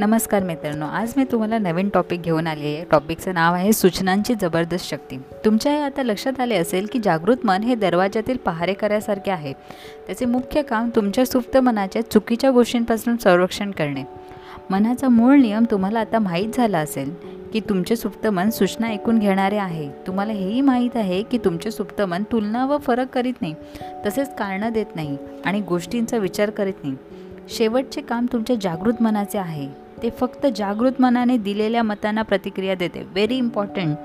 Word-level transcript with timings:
नमस्कार 0.00 0.42
मित्रांनो 0.42 0.86
आज 0.86 1.12
मी 1.16 1.24
तुम्हाला 1.24 1.58
नवीन 1.58 1.88
टॉपिक 1.88 2.22
घेऊन 2.22 2.46
आली 2.46 2.64
आहे. 2.64 2.84
टॉपिकचं 2.90 3.34
नाव 3.34 3.54
आहे 3.54 3.72
सूचनांची 3.72 4.34
जबरदस्त 4.34 4.90
शक्ती. 4.90 5.16
तुमच्या 5.44 5.72
हे 5.72 5.82
आता 5.82 6.02
लक्षात 6.02 6.40
आले 6.40 6.56
असेल 6.56 6.86
की 6.92 6.98
जागृत 7.04 7.36
मन 7.44 7.62
हे 7.62 7.74
दरवाजातील 7.74 8.36
पहारेकऱ्यासारखे 8.36 9.30
आहे. 9.30 9.52
त्याचे 10.06 10.24
मुख्य 10.24 10.62
काम 10.62 10.90
तुमच्या 10.96 11.26
सुप्त 11.26 11.56
मनाच्या 11.56 12.10
चुकीच्या 12.10 12.50
गोष्टींपासून 12.50 13.16
संरक्षण 13.16 13.70
करणे. 13.70 14.04
मनाचा 14.70 15.08
मूळ 15.08 15.36
नियम 15.36 15.64
तुम्हाला 15.70 16.00
आता 16.00 16.18
माहीत 16.18 16.48
झाला 16.54 16.78
असेल 16.78 17.14
की 17.52 17.60
तुमचे 17.60 17.96
सुप्त 17.96 18.26
मन 18.26 18.50
सूचना 18.50 18.86
ऐकून 18.86 19.18
घेणारे 19.18 19.56
आहे. 19.56 19.90
तुम्हाला 20.06 20.32
हेही 20.32 20.60
माहीत 20.60 20.96
आहे 20.96 21.22
की 21.22 21.38
तुमचे 21.38 21.70
सुप्त 21.70 22.02
मन 22.02 22.22
तुलना 22.32 22.66
व 22.66 22.78
फरक 22.78 23.08
करीत 23.08 23.34
नाही 23.40 23.54
तसेच 24.06 24.34
कारणं 24.36 24.72
देत 24.72 24.96
नाही 24.96 25.16
आणि 25.44 25.60
गोष्टींचा 25.60 26.16
विचार 26.16 26.50
करीत 26.50 26.84
नाही. 26.84 26.96
शेवटचे 27.48 28.00
काम 28.00 28.26
तुमच्या 28.32 28.56
जागृत 28.60 29.02
मनाचे 29.02 29.38
आहे. 29.38 29.89
ते 30.02 30.10
फक्त 30.10 30.46
जागृत 30.56 31.00
मनाने 31.00 31.36
दिलेल्या 31.36 31.82
मतांना 31.82 32.22
प्रतिक्रिया 32.22 32.74
देते. 32.74 33.02
व्हेरी 33.02 33.36
इम्पॉर्टंट 33.36 33.96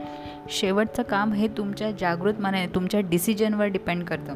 शेवटचं 0.49 1.03
काम 1.03 1.33
हे 1.33 1.47
तुमच्या 1.47 1.91
जागृत 1.91 2.33
मनाने 2.39 2.67
तुमच्या 2.67 2.99
डिसिजनवर 2.99 3.65
डिपेंड 3.65 4.03
करतं. 4.03 4.35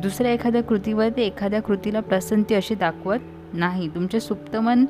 दुसऱ्या 0.00 0.32
एखाद्या 0.32 0.62
कृतीवर 0.62 1.08
ते 1.08 1.22
एखाद्या 1.22 1.62
कृतीला 1.62 2.00
पसंती 2.00 2.54
अशी 2.54 2.74
दाखवत 2.74 3.18
नाही. 3.52 3.88
तुमचे 3.88 4.20
सुप्त 4.20 4.56
मन 4.56 4.86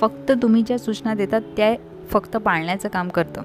फक्त 0.00 0.32
तुम्ही 0.42 0.62
ज्या 0.62 0.78
सूचना 0.78 1.14
देतात 1.14 1.40
त्या 1.56 1.74
फक्त 2.10 2.36
पाळण्याचं 2.36 2.88
काम 2.88 3.08
करतं. 3.08 3.42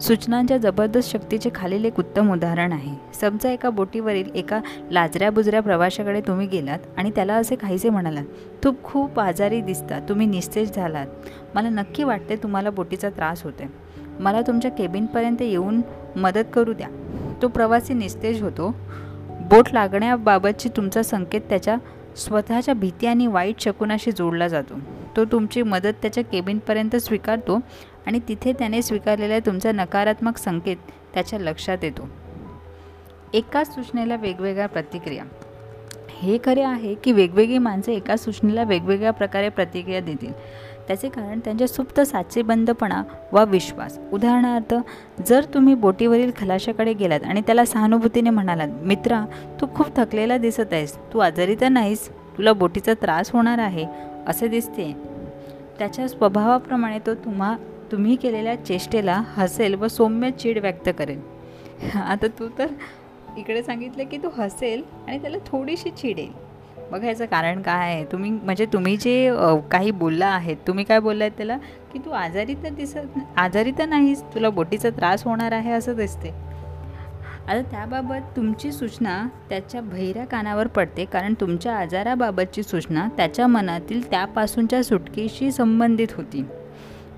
सूचनांच्या 0.00 0.56
जबरदस्त 0.56 1.10
शक्तीचे 1.10 1.50
खालील 1.54 1.84
एक 1.84 1.98
उत्तम 1.98 2.32
उदाहरण 2.32 2.72
आहे. 2.72 2.94
समजा 3.14 3.50
एका 3.50 3.70
बोटीवरील 3.70 4.30
एका 4.34 4.60
लाजऱ्या 4.90 5.30
बुजऱ्या 5.30 5.60
प्रवाशाकडे 5.62 6.20
तुम्ही 6.20 6.46
गेलात 6.46 6.78
आणि 6.96 7.10
त्याला 7.10 7.34
असे 7.34 7.56
काहीसे 7.56 7.90
म्हणालात 7.90 8.24
तू 8.64 8.72
खूप 8.84 9.20
आजारी 9.20 9.60
दिसता 9.60 9.98
तुम्ही 10.08 10.26
निस्तेज 10.26 10.74
झालात. 10.76 11.06
मला 11.54 11.68
नक्की 11.68 12.04
वाटते 12.04 12.36
तुम्हाला 12.36 12.70
बोटीचा 12.70 13.10
त्रास 13.10 13.42
होते 13.42 13.68
मला 14.20 14.40
तुमच्या 14.40 14.70
केबिनपर्यंत 14.70 15.42
येऊन 15.42 15.80
मदत 16.16 16.48
करू 16.54 16.72
द्या. 16.72 16.88
तो 17.42 17.48
प्रवासी 17.48 17.94
निस्तेज 17.94 18.42
होतो. 18.42 18.74
बोट 19.40 19.68
लागण्याबाबतची 19.72 20.68
तुमचा 20.68 21.02
संकेत 21.02 21.40
त्याच्या 21.40 21.76
स्वतःच्या 22.16 22.74
भीती 22.74 23.06
आणि 23.06 23.26
वाईट 23.26 23.60
शकुनाशी 23.60 24.10
जोडला 24.12 24.48
जातो. 24.48 24.74
तो 25.16 25.24
तुमची 25.24 25.62
मदत 25.62 25.94
त्याच्या 26.02 26.24
केबिनपर्यंत 26.24 26.96
स्वीकारतो 26.96 27.60
आणि 28.06 28.20
तिथे 28.28 28.52
त्याने 28.52 28.82
स्वीकारलेला 28.82 29.38
तुमचा 29.38 29.72
नकारात्मक 29.72 30.36
संकेत 30.36 30.76
त्याच्या 31.14 31.38
लक्षात 31.38 31.78
येतो. 31.82 32.08
एकाच 33.34 33.74
सूचनेला 33.74 34.16
वेगवेगळ्या 34.16 34.66
प्रतिक्रिया. 34.66 35.24
हे 36.10 36.38
खरे 36.44 36.62
आहे 36.62 36.94
की 36.94 37.12
वेगवेगळी 37.12 37.58
माणसं 37.58 37.92
एकाच 37.92 38.24
सूचनेला 38.24 38.62
वेगवेगळ्या 38.62 39.10
प्रकारे 39.10 39.48
प्रतिक्रिया 39.48 40.00
देतील. 40.00 40.32
त्याचे 40.88 41.08
कारण 41.08 41.40
त्यांच्या 41.40 41.68
सुप्त 41.68 42.00
साचेबंदपणा 42.00 43.02
वा 43.32 43.44
विश्वास. 43.44 43.98
उदाहरणार्थ 44.12 44.74
जर 45.26 45.44
तुम्ही 45.54 45.74
बोटीवरील 45.74 46.30
खलाशाकडे 46.36 46.92
गेलात 46.92 47.20
आणि 47.24 47.40
त्याला 47.40 47.64
सहानुभूतीने 47.64 48.30
म्हणालात 48.30 48.68
मित्रा 48.82 49.24
तू 49.60 49.66
खूप 49.74 49.96
थकलेला 49.96 50.38
दिसत 50.38 50.72
आहेस. 50.72 50.98
तू 51.12 51.18
आजारी 51.18 51.56
तर 51.60 51.68
नाहीस. 51.68 52.08
तुला 52.08 52.52
बोटीचा 52.52 52.94
त्रास 52.94 53.30
होणार 53.30 53.58
आहे. 53.58 53.86
असे 54.26 54.48
दिसते 54.48 54.96
त्याच्या 55.78 56.08
स्वभावाप्रमाणे 56.08 56.98
तो 56.98 57.14
तुम्हा 57.14 57.56
तुम्ही 57.92 58.16
केलेल्या 58.16 58.54
चेष्टेला 58.56 59.22
हसेल 59.36 59.74
व 59.74 59.88
सौम्य 59.88 60.30
चीड 60.30 60.58
व्यक्त 60.58 60.88
करेल. 60.98 61.20
आता 61.94 62.26
तू 62.38 62.48
तर 62.58 62.66
इकडे 63.38 63.62
सांगितलं 63.62 64.04
की 64.04 64.18
तू 64.18 64.28
हसेल 64.36 64.82
आणि 65.08 65.18
त्याला 65.18 65.38
थोडीशी 65.46 65.90
चीड 65.90 66.18
येईल. 66.18 66.32
बघा 66.90 67.06
याचं 67.06 67.26
कारण 67.26 67.60
काय 67.62 67.92
आहे. 67.92 68.04
तुम्ही 68.12 68.30
म्हणजे 68.30 68.66
तुम्ही 68.72 68.96
जे 68.96 69.30
काही 69.70 69.90
बोलला 69.90 70.26
आहेत 70.26 70.56
तुम्ही 70.66 70.84
काय 70.84 71.00
बोलला 71.00 71.24
आहेत 71.24 71.36
त्याला? 71.36 71.56
की 71.92 71.98
तू 71.98 72.10
आजारी 72.10 72.54
तर 72.54 72.68
दिसत 72.68 73.18
आजारी 73.36 73.72
तर 73.78 73.86
नाहीस 73.86 74.22
तुला 74.34 74.50
बोटीचा 74.50 74.90
त्रास 74.90 75.24
होणार 75.24 75.52
आहे 75.52 75.72
असं 75.72 75.96
दिसते 75.96 76.28
आता 77.40 77.60
त्याबाबत 77.60 78.36
तुमची 78.36 78.70
सूचना 78.72 79.22
त्याच्या 79.48 79.80
भैऱ्या 79.80 80.24
कानावर 80.24 80.66
पडते. 80.66 81.04
कारण 81.04 81.34
तुमच्या 81.40 81.76
आजाराबाबतची 81.76 82.62
सूचना 82.62 83.08
त्याच्या 83.16 83.46
मनातील 83.46 84.10
त्यापासूनच्या 84.10 84.82
सुटकेशी 84.84 85.50
संबंधित 85.52 86.14
होती. 86.16 86.44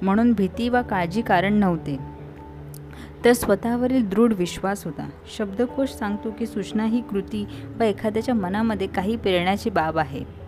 म्हणून 0.02 0.32
भीती 0.32 0.68
वा 0.68 0.82
काळजी 0.82 1.22
कारण 1.22 1.52
नव्हते. 1.52 1.98
तर 3.24 3.32
स्वतःवरील 3.32 4.08
दृढ 4.08 4.32
विश्वास 4.32 4.84
होता. 4.84 5.08
शब्दकोश 5.38 5.88
सांगतो 5.88 6.30
की 6.30 6.46
सूचना 6.46 6.84
ही 6.84 7.00
कृती 7.00 7.46
व 7.80 7.82
एखाद्याच्या 7.82 8.34
मनामध्ये 8.34 8.86
काही 8.86 9.16
प्रेरणाची 9.16 9.70
बाब 9.70 9.98
आहे 9.98 10.42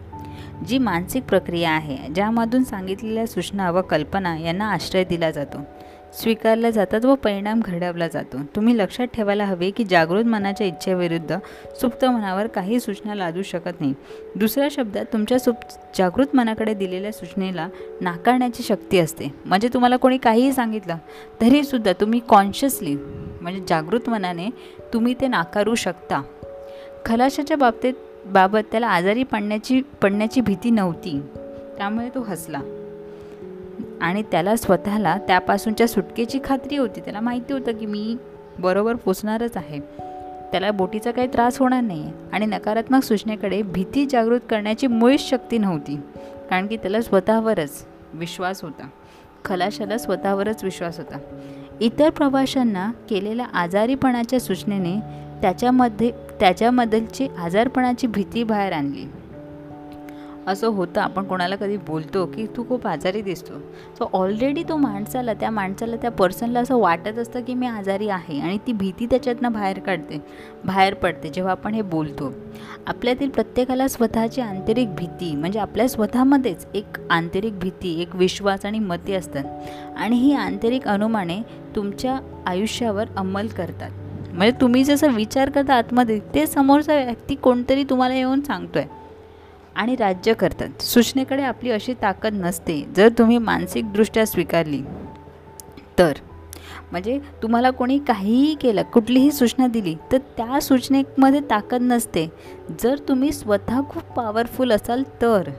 जी 0.68 0.78
मानसिक 0.78 1.24
प्रक्रिया 1.24 1.70
आहे 1.70 1.96
ज्यामधून 2.14 2.64
सांगितलेल्या 2.64 3.26
सूचना 3.26 3.70
व 3.70 3.82
कल्पना 3.82 4.36
यांना 4.38 4.72
आश्रय 4.72 5.04
दिला 5.04 5.30
जातो. 5.30 5.58
स्वीकारल्या 6.20 6.70
जातात 6.70 7.04
व 7.04 7.14
परिणाम 7.14 7.60
घडवला 7.64 8.08
जातो. 8.08 8.36
तुम्ही 8.56 8.78
लक्षात 8.78 9.06
ठेवायला 9.06 9.44
हवे 9.44 9.70
की 9.70 9.84
जागृत 9.84 10.24
मनाच्या 10.24 10.66
इच्छेविरुद्ध 10.66 11.38
सुप्त 11.80 12.04
मनावर 12.04 12.46
काही 12.46 12.80
सूचना 12.80 13.14
लादू 13.14 13.42
शकत 13.42 13.80
नाही. 13.80 13.94
दुसऱ्या 14.36 14.68
शब्दात 14.70 15.04
तुमच्या 15.12 15.38
सुप 15.38 15.54
जागृत 15.98 16.26
मनाकडे 16.34 16.74
दिलेल्या 16.74 17.12
सूचनेला 17.12 17.68
नाकारण्याची 18.00 18.62
शक्ती 18.62 18.98
असते. 18.98 19.34
म्हणजे 19.44 19.68
तुम्हाला 19.74 19.96
कोणी 19.96 20.16
काहीही 20.16 20.52
सांगितलं 20.52 20.96
तरीसुद्धा 21.40 21.92
तुम्ही 21.92 22.20
कॉन्शियसली 22.28 22.96
म्हणजे 23.40 23.62
जागृत 23.68 24.08
मनाने 24.08 24.48
तुम्ही 24.92 25.14
ते 25.20 25.26
नाकारू 25.26 25.74
शकता. 25.74 26.22
खलाशाच्या 27.06 27.56
बाबतीत 27.56 27.94
बाबत 28.26 28.70
त्याला 28.70 28.86
आजारी 28.86 29.22
पडण्याची 29.22 29.82
पडण्याची 30.02 30.40
भीती 30.40 30.70
नव्हती. 30.70 31.20
त्यामुळे 31.78 32.08
तो 32.08 32.22
हसला. 32.22 32.60
आणि 34.00 34.22
त्याला 34.22 34.56
स्वतःला 34.56 35.18
त्यापासूनच्या 35.18 35.88
सुटकेची 35.88 36.38
खात्री 36.44 36.76
होती. 36.76 37.00
त्याला 37.00 37.20
माहिती 37.20 37.52
होतं 37.52 37.72
की 37.72 37.86
मी 37.86 38.16
बरोबर 38.58 38.94
पोचणारच 38.94 39.56
आहे. 39.56 39.80
त्याला 40.52 40.70
बोटीचा 40.70 41.10
काही 41.10 41.28
त्रास 41.32 41.58
होणार 41.58 41.80
नाही 41.80 42.12
आणि 42.32 42.46
नकारात्मक 42.46 43.02
सूचनेकडे 43.02 43.62
भीती 43.62 44.06
जागृत 44.06 44.40
करण्याची 44.50 44.86
मुळीच 44.86 45.20
शक्ती 45.20 45.58
नव्हती. 45.58 45.96
कारण 46.50 46.66
की 46.66 46.76
त्याला 46.76 47.00
स्वतःवरच 47.00 47.86
विश्वास 48.12 48.62
होता. 48.62 48.88
खलाशाला 49.44 49.98
स्वतःवरच 49.98 50.64
विश्वास 50.64 50.98
होता. 50.98 51.18
इतर 51.80 52.10
प्रवाशांना 52.10 52.92
केलेल्या 53.10 53.46
आजारीपणाच्या 53.46 54.40
सूचनेने 54.40 55.00
त्याच्यामध्ये 55.40 56.10
त्याच्यामधलची 56.40 57.28
आजारपणाची 57.38 58.06
भीती 58.06 58.44
बाहेर 58.44 58.72
आणली. 58.72 59.10
असं 60.46 60.66
होतं 60.66 61.00
आपण 61.00 61.24
कोणाला 61.24 61.56
कधी 61.56 61.76
बोलतो 61.76 62.26
की 62.26 62.46
तू 62.46 62.64
खूप 62.68 62.86
आजारी 62.86 63.22
दिसतो. 63.22 63.58
सो 63.98 64.08
ऑलरेडी 64.12 64.62
तो 64.62 64.76
माणसाला 64.76 65.34
त्या 65.34 65.50
माणसाला 65.50 65.96
त्या 65.96 66.10
पर्सनला 66.10 66.60
असं 66.60 66.76
वाटत 66.76 67.18
असतं 67.18 67.42
की 67.42 67.54
मी 67.54 67.66
आजारी 67.66 68.08
आहे 68.08 68.40
आणि 68.40 68.58
ती 68.66 68.72
भीती 68.72 69.06
त्याच्यातनं 69.06 69.52
बाहेर 69.52 69.78
काढते 69.78 70.20
बाहेर 70.64 70.94
पडते 70.94 71.28
जेव्हा 71.28 71.52
आपण 71.52 71.74
हे 71.74 71.82
बोलतो. 71.82 72.32
आपल्यातील 72.86 73.28
प्रत्येकाला 73.28 73.88
स्वतःची 73.88 74.40
आंतरिक 74.40 74.94
भीती 74.94 75.34
म्हणजे 75.36 75.58
आपल्या 75.58 75.88
स्वतःमध्येच 75.88 76.66
एक 76.74 76.98
आंतरिक 77.10 77.58
भीती 77.58 78.00
एक 78.02 78.16
विश्वास 78.16 78.66
आणि 78.66 78.78
मते 78.78 79.14
असतात. 79.14 79.44
आणि 79.96 80.16
ही 80.16 80.34
आंतरिक 80.34 80.88
अनुमाने 80.88 81.42
तुमच्या 81.76 82.18
आयुष्यावर 82.46 83.04
अंमल 83.16 83.46
करतात. 83.46 83.90
म्हणजे 84.32 84.60
तुम्ही 84.60 84.84
जसं 84.84 85.12
विचार 85.12 85.50
करता 85.50 85.74
आतमध्ये 85.74 86.20
ते 86.34 86.46
समोरचा 86.46 86.94
व्यक्ती 86.94 87.34
कोणतरी 87.34 87.84
तुम्हाला 87.84 88.14
येऊन 88.14 88.40
सांगतो 88.40 88.78
आहे 88.78 89.03
आणि 89.76 89.96
राज्य 89.96 90.34
करतात. 90.34 90.82
सूचनेकडे 90.82 91.42
आपली 91.42 91.70
अशी 91.70 91.94
ताकद 92.02 92.34
नसते. 92.34 92.88
जर 92.96 93.08
तुम्ही 93.08 93.38
मानसिकदृष्ट्या 93.38 94.26
स्वीकारली 94.26 94.82
तर. 95.98 96.12
म्हणजे 96.90 97.20
तुम्हाला 97.42 97.70
कोणी 97.70 97.98
काहीही 97.98 98.54
केलं 98.54 98.82
कुठलीही 98.82 99.32
सूचना 99.32 99.66
दिली 99.66 99.94
तर 100.12 100.18
त्या 100.18 100.60
सूचनेमध्ये 100.60 101.40
ताकद 101.40 101.82
नसते. 101.82 102.26
जर 102.82 102.98
तुम्ही 103.08 103.32
स्वतः 103.32 103.80
खूप 103.90 104.02
पॉवरफुल 104.02 104.72
असाल 104.72 105.02
तर. 105.22 105.50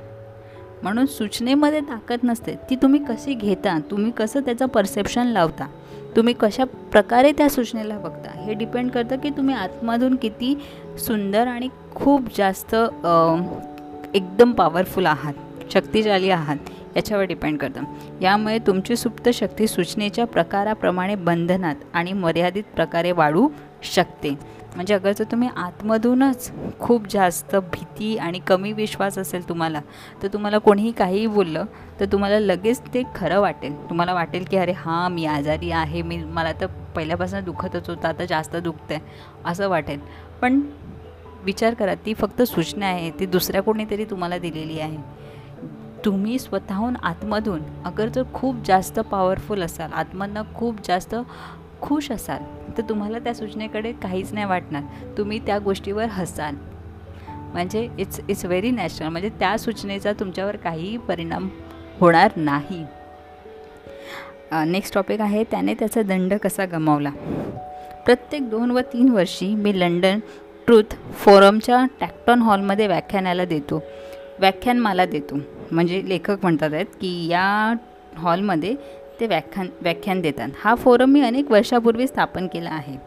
म्हणून 0.84 1.06
सूचनेमध्ये 1.06 1.80
ताकद 1.80 2.20
नसते. 2.24 2.56
ती 2.70 2.76
तुम्ही 2.76 3.00
कशी 3.10 3.34
घेता? 3.34 3.80
तुम्ही 3.92 4.12
कसं 4.12 4.40
त्याचं 4.40 4.66
परसेप्शन 4.66 5.28
लावता? 5.28 5.68
तुम्ही 6.16 6.34
कशा 6.40 6.64
प्रकारे 6.92 7.32
त्या 7.32 7.50
सूचनेला 7.50 7.98
बघता? 7.98 8.40
हे 8.40 8.54
डिपेंड 8.54 8.92
करतं 8.92 9.16
की 9.16 9.30
तुम्ही 9.30 9.56
आतमधून 9.56 10.16
किती 10.16 10.58
सुंदर 11.00 11.48
आणि 11.48 11.70
खूप 11.96 12.22
जास्त 12.38 12.76
एकदम 14.16 14.52
पॉवरफुल 14.52 15.06
आहात 15.06 15.72
शक्तिशाली 15.72 16.30
आहात 16.30 16.70
याच्यावर 16.96 17.24
डिपेंड 17.24 17.58
करतं. 17.60 17.84
यामुळे 18.22 18.58
तुमची 18.68 18.96
सुप्त 18.96 19.30
शक्ती 19.34 19.68
सूचनेच्या 19.68 20.26
प्रकाराप्रमाणे 20.26 21.16
बंधनात 21.16 21.76
आणि 21.94 22.14
मर्यादित 22.14 22.64
प्रकारे 22.76 23.12
वाढू 23.12 23.48
शकते. 23.84 24.30
म्हणजे 24.76 24.94
अगर 24.94 25.12
जर 25.12 25.24
तुम्ही 25.32 25.50
आतमधूनच 25.56 26.52
खूप 26.80 27.08
जास्त 27.10 27.56
भीती 27.74 28.16
आणि 28.18 28.40
कमी 28.48 28.72
विश्वास 28.74 29.18
असेल 29.18 29.48
तुम्हाला 29.50 29.82
तर 30.24 30.28
तुम्हाला 30.28 30.58
कोणीही 30.58 30.92
काहीही 30.92 31.28
बोललं 31.28 31.66
तर 32.00 32.06
तुम्हाला 32.12 32.40
लगेच 32.40 32.82
ते 32.94 33.04
खरं 33.16 33.40
वाटेल. 33.40 33.76
तुम्हाला 33.90 34.14
वाटेल 34.14 34.46
की 34.52 34.58
अरे 34.58 34.72
हां 34.72 35.10
मी 35.12 35.26
आजारी 35.26 35.72
आहे 35.72 36.02
मी 36.02 36.18
मला 36.18 36.52
तर 36.62 36.66
पहिल्यापासून 36.96 37.44
दुखतच 37.44 37.90
होतं 37.90 38.08
आता 38.08 38.26
जास्त 38.26 38.56
दुखतं 38.56 38.94
आहे 38.94 39.02
असं 39.46 39.70
वाटेल. 39.70 40.00
पण 40.42 40.62
विचार 41.46 41.74
करा 41.74 41.94
ती 41.96 42.14
फक्त 42.14 42.42
सूचना 42.42 42.86
आहे 42.86 43.10
ती 43.20 43.26
दुसऱ्या 43.26 43.62
कोणीतरी 43.64 44.06
तुम्हाला 44.06 44.38
दिलेली 44.38 44.80
आहे. 44.80 44.98
तुम्ही 46.06 46.38
स्वतःहून 46.40 46.96
आतमधून 47.04 47.60
अगर 47.86 48.08
जर 48.08 48.24
खूप 48.34 48.56
जास्त 48.66 49.00
पॉवरफुल 49.02 49.62
असाल 49.64 49.94
आतमधनं 49.94 50.42
खूप 50.56 50.80
जास्त 50.88 51.16
खुश 51.82 52.12
असाल 52.12 52.44
तर 52.78 52.82
तुम्हाला 52.90 53.20
त्या 53.20 53.34
सूचनेकडे 53.34 53.92
काहीच 53.94 54.34
नाही 54.34 54.46
वाटणार. 54.46 54.84
तुम्ही 55.18 55.40
त्या 55.40 55.58
गोष्टीवर 55.60 56.06
हसाल. 56.06 56.56
म्हणजे 57.54 57.88
इट्स 58.00 58.20
इट्स 58.30 58.46
व्हेरी 58.46 58.72
नॅचरल 58.72 59.08
म्हणजे 59.08 59.30
त्या 59.40 59.58
सूचनेचा 59.58 60.14
तुमच्यावर 60.14 60.56
काहीही 60.56 60.98
परिणाम 60.98 61.48
होणार 62.00 62.32
नाही. 62.36 62.84
नेक्स्ट 64.68 64.94
टॉपिक 64.94 65.22
आहे 65.22 65.44
त्याने 65.44 65.74
त्याचा 65.74 66.02
दंड 66.02 66.34
कसा 66.34 66.66
गमावला? 66.66 67.10
प्रत्येक 68.06 68.50
दोन 68.50 68.72
व 68.72 68.80
तीन 68.94 69.10
वर्षी 69.10 69.54
मी 69.56 69.80
लंडन 69.80 70.20
ट्रूथ 70.66 70.96
फोरमच्या 71.14 71.86
टॅक्टॉन 72.00 72.42
हॉलमध्ये 72.42 72.88
व्याख्यानाला 72.88 73.46
देतो. 73.46 73.84
व्याख्यानमाला 74.40 75.06
देतो. 75.06 75.38
म्हणजे 75.72 76.02
लेखक 76.06 76.38
म्हणतात 76.42 76.74
आहेत 76.74 76.86
की 76.86 77.28
या 77.28 77.76
हॉलमध्ये 78.16 78.76
ते 79.20 79.28
व्याख्यान 79.28 79.68
व्याख्यान 79.82 80.22
देतात. 80.22 80.50
हा 80.64 80.76
फोरम 80.76 81.10
मी 81.10 81.22
अनेक 81.22 81.52
वर्षापूर्वी 81.52 82.08
स्थापन 82.08 82.48
केला 82.48 82.70
आहे. 82.70 82.98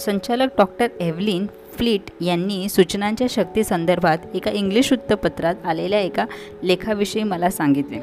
संचालक 0.00 0.48
डॉक्टर 0.58 0.86
एव्हलिन 1.00 1.46
फ्लिट 1.72 2.00
यांनी 2.20 2.68
सूचनांच्या 2.68 3.26
शक्तीसंदर्भात 3.30 4.18
एका 4.34 4.50
इंग्लिश 4.50 4.92
वृत्तपत्रात 4.92 5.54
आलेल्या 5.64 6.00
एका 6.00 6.24
लेखाविषयी 6.62 7.22
मला 7.22 7.50
सांगितले. 7.50 7.98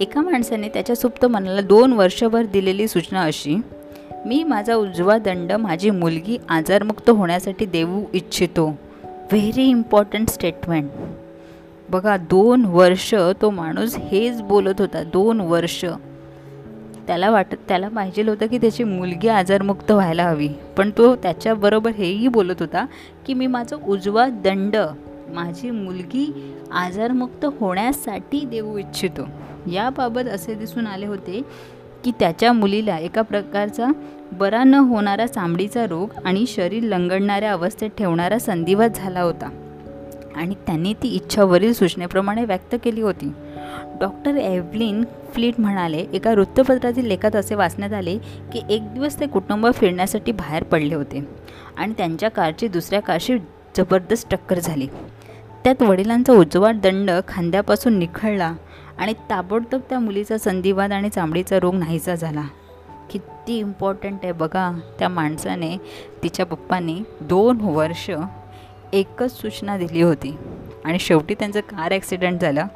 एका 0.00 0.20
माणसाने 0.20 0.68
त्याच्या 0.68 0.96
सुप्त 0.96 1.26
मनाला 1.26 1.60
दोन 1.60 1.92
वर्षभर 1.92 2.42
दिलेली 2.42 2.88
सूचना 2.88 3.22
अशी 3.22 3.56
मी 4.26 4.42
माझा 4.44 4.74
उजवा 4.74 5.16
दंड 5.18 5.52
माझी 5.52 5.90
मुलगी 5.90 6.36
आजारमुक्त 6.48 7.08
होण्यासाठी 7.10 7.66
देऊ 7.66 8.02
इच्छितो. 8.12 8.66
व्हेरी 9.32 9.64
इम्पॉर्टंट 9.68 10.28
स्टेटमेंट 10.28 10.90
बघा 11.90 12.16
दोन 12.16 12.64
वर्ष 12.64 13.14
तो 13.42 13.50
माणूस 13.50 13.96
हेच 13.96 14.42
बोलत 14.42 14.80
होता 14.80 15.02
दोन 15.02 15.40
वर्ष. 15.40 15.84
त्याला 17.06 17.30
वाटत 17.30 17.56
त्याला 17.68 17.88
पाहिजे 17.88 18.22
होतं 18.22 18.46
की 18.46 18.58
त्याची 18.58 18.84
मुलगी 18.84 19.28
आजारमुक्त 19.28 19.90
व्हायला 19.90 20.28
हवी. 20.28 20.48
पण 20.76 20.90
तो 20.98 21.14
त्याच्याबरोबर 21.16 21.90
हेही 21.90 22.28
बोलत 22.28 22.60
होता 22.60 22.86
की 23.26 23.34
मी 23.34 23.46
माझा 23.46 23.76
उजवा 23.88 24.28
दंड 24.44 24.76
माझी 25.28 25.70
मुलगी 25.70 26.54
आजारमुक्त 26.72 27.44
होण्यासाठी 27.60 28.44
देऊ 28.44 28.78
इच्छितो. 28.78 29.28
याबाबत 29.72 30.28
असे 30.28 30.54
दिसून 30.54 30.86
आले 30.86 31.06
होते 31.06 31.40
की 32.04 32.12
त्याच्या 32.20 32.52
मुलीला 32.52 32.98
एका 32.98 33.22
प्रकारचा 33.22 33.86
बरा 34.32 34.64
न 34.64 34.74
होणारा 34.74 35.26
चामडीचा 35.26 35.86
रोग 35.86 36.08
आणि 36.24 36.44
शरीर 36.46 36.82
लंगडणाऱ्या 36.82 37.52
अवस्थेत 37.52 37.90
ठेवणारा 37.98 38.38
संधिवात 38.38 38.90
झाला 38.94 39.20
होता. 39.20 39.50
आणि 40.36 40.54
त्यांनी 40.66 40.94
ती 40.94 41.08
इच्छा 41.08 41.44
वरील 41.44 41.72
सूचनेप्रमाणे 41.72 42.44
व्यक्त 42.44 42.74
केली 42.84 43.00
होती. 43.00 43.32
डॉक्टर 44.00 44.36
एव्हलिन 44.36 45.04
फ्लिट 45.32 45.54
म्हणाले 45.58 46.04
एका 46.12 46.30
वृत्तपत्रातील 46.30 47.06
लेखात 47.06 47.36
असे 47.36 47.54
वाचण्यात 47.54 47.92
आले 47.92 48.18
की 48.52 48.62
एक 48.70 48.94
दिवस 48.94 49.20
ते 49.20 49.26
कुटुंब 49.26 49.66
फिरण्यासाठी 49.74 50.32
बाहेर 50.32 50.62
पडले 50.62 50.94
होते 50.94 51.28
आणि 51.78 51.92
त्यांच्या 51.98 52.30
कारची 52.30 52.68
दुसऱ्या 52.68 53.00
कारशी 53.00 53.38
जबरदस्त 53.78 54.28
टक्कर 54.30 54.58
झाली. 54.58 54.86
त्यात 55.64 55.82
वडिलांचा 55.82 56.32
उजवा 56.32 56.72
दंड 56.72 57.10
खांद्यापासून 57.28 57.98
निखळला 57.98 58.52
आणि 59.02 59.14
ताबडतोब 59.30 59.80
त्या 59.88 59.98
मुलीचा 59.98 60.38
संधिवाद 60.38 60.92
आणि 60.92 61.08
चामडीचा 61.08 61.60
रोग 61.60 61.74
नाहीसा 61.74 62.14
झाला. 62.14 62.42
किती 63.10 63.58
इम्पॉर्टंट 63.58 64.18
आहे 64.22 64.32
बघा 64.32 64.70
त्या 64.98 65.08
माणसाने 65.08 65.76
तिच्या 66.22 66.46
पप्पाने 66.46 66.94
दोन 67.20 67.58
वर्ष 67.60 68.10
एकच 68.92 69.40
सूचना 69.40 69.76
दिली 69.78 70.02
होती. 70.02 70.36
आणि 70.84 70.98
शेवटी 70.98 71.34
त्यांचं 71.34 71.60
कार 71.60 71.92
ॲक्सिडेंट 71.92 72.40
झालं 72.40 72.66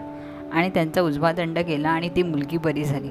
आणि 0.52 0.70
त्यांचा 0.70 1.00
उजवा 1.00 1.32
दंड 1.32 1.58
गेला 1.58 1.90
आणि 1.90 2.08
ती 2.08 2.23
मुलगी 2.23 2.56
बरी 2.56 2.84
झाली. 2.84 3.11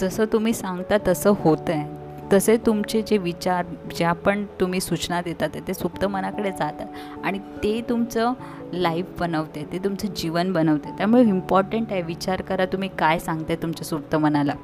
जसं 0.00 0.24
तुम्ही 0.24 0.52
सांगता 0.52 0.96
तसं 1.08 1.32
होतं 1.38 1.72
आहे 1.72 1.93
तसे 2.32 2.56
तुमचे 2.66 3.00
जे 3.02 3.16
विचार 3.18 3.64
ज्या 3.96 4.12
पण 4.24 4.44
तुम्ही 4.60 4.80
सूचना 4.80 5.20
देतात 5.22 5.56
ते 5.66 5.74
सुप्त 5.74 6.04
मनाकडे 6.04 6.50
जातात. 6.50 6.86
आणि 7.24 7.38
ते 7.62 7.80
तुमचं 7.88 8.32
लाईफ 8.72 9.18
बनवते 9.20 9.64
ते 9.72 9.78
तुमचं 9.84 10.14
जीवन 10.16 10.52
बनवते. 10.52 10.90
त्यामुळे 10.98 11.22
इम्पॉर्टंट 11.22 11.92
आहे 11.92 12.02
विचार 12.02 12.42
करा 12.42 12.64
तुम्ही 12.72 12.88
काय 12.98 13.18
सांगताय 13.18 13.56
तुमच्या 13.56 13.86
सुप्त 13.86 14.16
मनाला. 14.16 14.54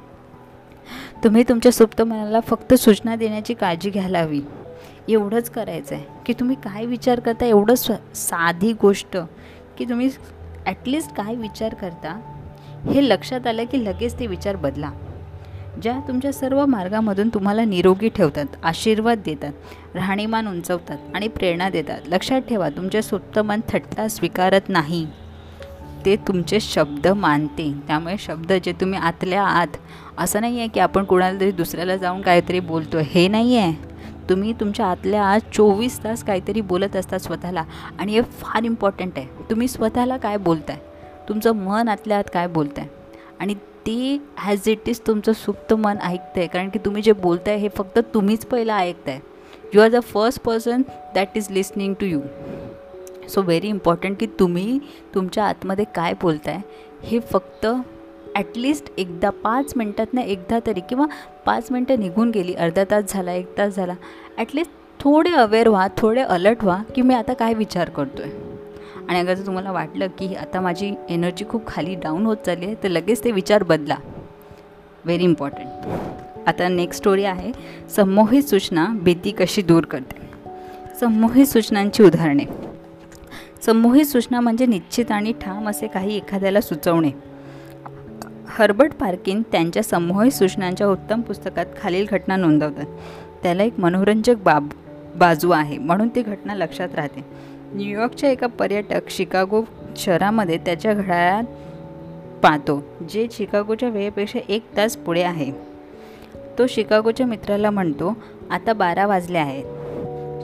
तुम्ही 1.24 1.42
तुमच्या 1.48 1.72
सुप्त 1.72 2.02
मनाला 2.02 2.40
फक्त 2.40 2.74
सूचना 2.74 3.16
देण्याची 3.16 3.54
काळजी 3.54 3.90
घ्यायला 3.90 4.22
हवी 4.22 4.40
एवढंच 5.08 5.50
करायचं 5.50 5.94
आहे 5.94 6.04
की 6.26 6.32
तुम्ही 6.40 6.56
काय 6.64 6.86
विचार 6.86 7.20
करता 7.20 7.46
एवढं 7.46 7.74
साधी 7.74 8.72
गोष्ट. 8.82 9.16
की 9.78 9.84
तुम्ही 9.84 10.08
ॲटलिस्ट 10.66 11.14
काय 11.14 11.34
विचार 11.34 11.74
करता 11.74 12.18
हे 12.84 13.08
लक्षात 13.08 13.46
आलं 13.46 13.64
की 13.64 13.84
लगेच 13.84 14.18
ते 14.18 14.26
विचार 14.26 14.56
बदला. 14.56 14.90
ज्या 15.82 15.98
तुमच्या 16.08 16.32
सर्व 16.32 16.64
मार्गामधून 16.66 17.28
तुम्हाला 17.28 17.64
निरोगी 17.64 18.08
ठेवतात 18.08 18.46
आशीर्वाद 18.62 19.18
देतात 19.24 19.52
राहणीमान 19.94 20.48
उंचवतात 20.48 20.98
आणि 21.14 21.28
प्रेरणा 21.28 21.68
देतात 21.70 22.08
लक्षात 22.08 22.40
ठेवा 22.40 22.68
तुमचे 22.68 23.02
सुप्त 23.02 23.38
मन 23.38 23.60
थट्टा 23.68 24.08
स्वीकारत 24.08 24.68
नाही. 24.68 25.06
ते 26.04 26.16
तुमचे 26.16 26.60
शब्द 26.60 27.06
मानते. 27.06 27.72
त्यामुळे 27.86 28.14
शब्द 28.18 28.52
जे 28.52 28.72
तुम्ही 28.72 28.98
आतल्या 28.98 29.42
आत 29.42 29.76
असं 30.18 30.40
नाही 30.40 30.58
आहे 30.58 30.68
की 30.68 30.80
आपण 30.80 31.04
कुणाला 31.04 31.40
तरी 31.40 31.50
दुसऱ्याला 31.50 31.96
जाऊन 31.96 32.20
काहीतरी 32.22 32.60
बोलतो 32.60 32.98
हे 32.98 33.28
नाही 33.28 33.56
आहे 33.56 33.90
तुम्ही 34.28 34.52
तुमच्या 34.52 34.86
आतल्या 34.86 35.24
आत 35.24 35.40
चोवीस 35.52 36.04
तास 36.04 36.24
काहीतरी 36.24 36.60
बोलत 36.60 36.96
असता 36.96 37.18
स्वतःला 37.18 37.64
आणि 37.98 38.12
हे 38.12 38.22
फार 38.22 38.64
इम्पॉर्टंट 38.64 39.12
आहे. 39.16 39.26
तुम्ही 39.50 39.68
स्वतःला 39.68 40.16
काय 40.16 40.36
बोलताय? 40.36 40.76
तुमचं 41.28 41.52
मन 41.52 41.88
आतल्या 41.88 42.18
आत 42.18 42.30
काय 42.34 42.46
बोलताय? 42.46 42.86
आणि 43.40 43.54
ती 43.86 44.18
ॲज 44.38 44.68
इट 44.68 44.88
इज 44.88 45.00
तुमचं 45.06 45.32
सुप्त 45.32 45.72
मन 45.74 45.98
ऐकतं 46.02 46.40
आहे 46.40 46.46
कारण 46.46 46.68
की 46.68 46.78
तुम्ही 46.78 47.02
जे 47.02 47.12
बोलताय 47.12 47.56
हे 47.56 47.68
फक्त 47.68 47.98
तुम्हीच 48.14 48.44
पहिलं 48.46 48.72
ऐकताय. 48.72 49.18
You 49.74 49.80
are 49.80 49.88
the 49.88 50.00
first 50.02 50.40
person 50.40 50.82
that 51.14 51.36
is 51.36 51.50
listening 51.50 51.94
to 51.94 52.06
you 52.06 52.20
so 53.28 53.42
very 53.42 53.68
important 53.68 54.18
की 54.18 54.26
तुम्ही 54.38 54.78
तुमच्या 55.14 55.44
आतमध्ये 55.44 55.84
काय 55.94 56.14
बोलताय 56.22 56.58
हे 57.02 57.18
फक्त 57.32 57.66
ॲटलिस्ट 58.36 58.90
एकदा 58.98 59.30
पाच 59.44 59.72
मिनटातनं 59.76 60.20
एकदा 60.20 60.58
तरी 60.66 60.80
किंवा 60.80 61.06
पाच 61.46 61.70
मिनटं 61.72 62.00
निघून 62.00 62.30
गेली 62.30 62.54
अर्धा 62.54 62.84
तास 62.90 63.12
झाला 63.12 63.32
एक 63.32 63.56
तास 63.58 63.76
झाला 63.76 63.94
ॲटलिस्ट 64.38 64.70
थोडे 65.00 65.30
अवेअर 65.30 65.68
व्हा 65.68 65.86
थोडे 65.98 66.20
अलर्ट 66.20 66.64
व्हा 66.64 66.82
की 66.94 67.02
मी 67.02 67.14
आता 67.14 67.32
काय 67.32 67.54
विचार 67.54 67.90
करतो 67.90 68.22
आहे 68.22 68.49
आणि 69.10 69.18
अगर 69.18 69.34
जर 69.34 69.46
तुम्हाला 69.46 69.72
वाटलं 69.72 70.06
की 70.06 70.34
आता 70.34 70.60
माझी 70.60 70.94
एनर्जी 71.08 71.44
खूप 71.48 71.66
खाली 71.66 71.94
डाऊन 71.94 72.26
होत 72.26 72.36
चालली 72.36 72.66
आहे 72.66 72.74
तर 72.82 72.88
लगेच 72.88 73.24
ते 73.24 73.30
विचार 73.30 73.62
बदला. 73.62 73.96
व्हेरी 75.04 75.24
इम्पॉर्टंट 75.24 76.48
आता 76.48 76.68
नेक्स्ट 76.68 77.02
स्टोरी 77.02 77.24
आहे 77.24 77.52
संमोहित 77.96 78.42
सूचना 78.42 78.86
भीती 79.02 79.30
कशी 79.30 79.62
दूर 79.62 79.84
करते? 79.84 80.20
संमोहित 81.00 81.46
सूचनांची 81.46 82.02
उदाहरणे. 82.02 82.44
संमोहित 83.62 84.04
सूचना 84.04 84.40
म्हणजे 84.40 84.66
निश्चित 84.66 85.10
आणि 85.10 85.32
ठाम 85.32 85.68
असे 85.68 85.86
काही 85.86 86.16
एखाद्याला 86.16 86.60
सुचवणे. 86.60 87.10
हर्बर्ट 88.48 88.92
पार्किन 88.92 89.42
त्यांच्या 89.52 89.82
संमोहित 89.82 90.32
सूचनांच्या 90.32 90.86
उत्तम 90.86 91.20
पुस्तकात 91.20 91.66
खालील 91.82 92.06
घटना 92.10 92.36
नोंदवतात. 92.36 92.86
त्याला 93.42 93.62
एक 93.62 93.80
मनोरंजक 93.80 94.36
बाब 94.44 94.68
बाजू 95.16 95.50
आहे 95.50 95.78
म्हणून 95.78 96.08
ती 96.08 96.22
घटना 96.22 96.54
लक्षात 96.54 96.94
राहते. 96.94 97.50
न्यूयॉर्कच्या 97.74 98.30
एका 98.30 98.46
पर्यटक 98.58 99.10
शिकागो 99.10 99.62
शहरामध्ये 99.96 100.56
त्याच्या 100.56 100.92
घड्याळात 100.92 101.44
पाहतो 102.42 102.82
जे 103.10 103.26
शिकागोच्या 103.32 103.88
वेळेपेक्षा 103.88 104.38
एक 104.48 104.64
तास 104.76 104.96
पुढे 104.96 105.22
आहे. 105.22 105.50
तो 106.58 106.66
शिकागोच्या 106.66 107.26
मित्राला 107.26 107.70
म्हणतो 107.70 108.12
आता 108.50 108.72
बारा 108.72 109.06
वाजले 109.06 109.38
आहेत. 109.38 109.64